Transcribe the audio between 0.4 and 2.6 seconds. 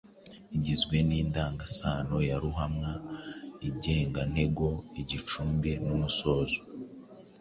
igizwe n’indangasano ya